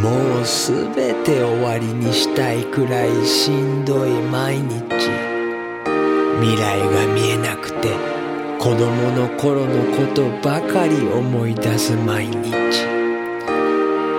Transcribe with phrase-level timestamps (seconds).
[0.00, 4.80] もうすべて終わりにしたいくらいしんどい毎日。
[6.40, 7.90] 未来が見えなくて
[8.58, 12.50] 子供の頃のことばかり思い出す毎日。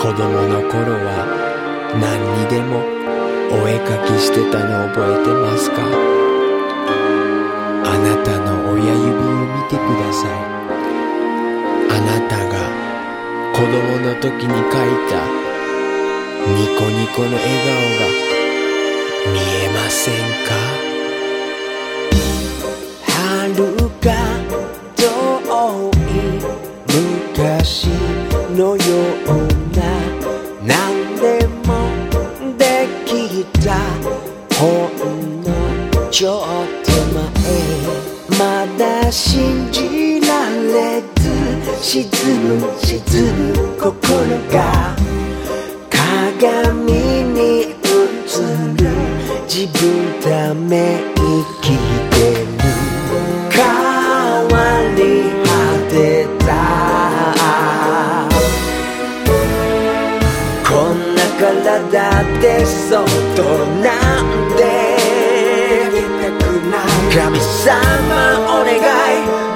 [0.00, 1.26] 子供の頃は
[2.00, 2.82] 何にでも
[3.62, 5.76] お絵かきしてたの覚えてますか？
[7.84, 9.14] あなたの親指を
[9.46, 10.30] 見てください。
[11.90, 12.66] あなたが
[13.54, 13.70] 子供
[14.04, 15.47] の時に描いた
[16.56, 18.02] ニコニコの笑顔が
[19.32, 20.14] 見えません
[20.46, 20.50] か？
[23.06, 24.06] 遥か
[24.96, 25.02] 遠
[25.92, 26.16] い
[26.86, 27.88] 昔
[28.56, 28.82] のよ
[29.26, 29.28] う
[29.76, 29.80] な
[30.64, 30.74] 何
[31.16, 31.22] で
[31.66, 31.68] も
[32.56, 32.62] で
[33.04, 33.08] き
[33.60, 33.66] た
[34.56, 35.12] ほん
[35.42, 35.46] の
[36.10, 36.42] ちょっ
[36.84, 38.40] と前ま
[38.78, 41.24] だ信じられず
[41.82, 42.08] 沈
[42.44, 42.92] む沈
[43.34, 43.90] む心
[44.52, 44.56] が
[46.40, 48.86] 鏡に映る
[49.48, 49.82] 自分
[50.22, 51.74] ため息
[52.10, 52.62] てる。
[53.50, 53.58] 変
[54.46, 54.56] わ
[54.96, 55.00] り
[55.42, 55.50] 果
[55.90, 55.92] て
[56.38, 56.48] た。
[60.64, 63.42] こんな体でそっと
[63.82, 64.24] なん
[64.56, 64.60] で。
[67.10, 67.66] 神様
[68.60, 69.47] お願い。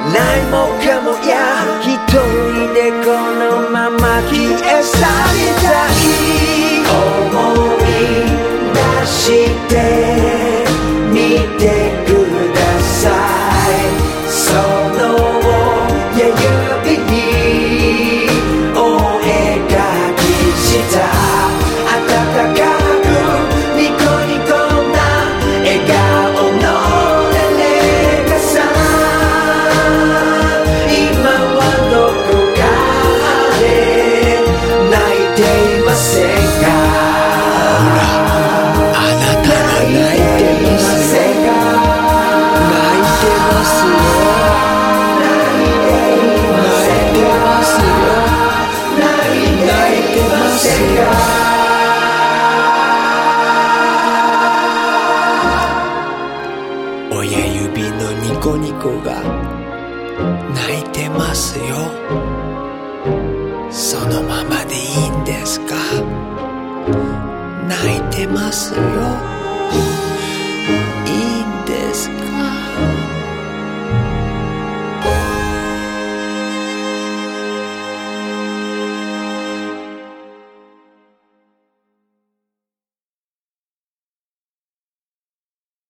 [60.55, 61.65] 泣いてますよ。
[63.71, 65.75] そのままでいいんですか？
[67.69, 68.81] 泣いてますよ。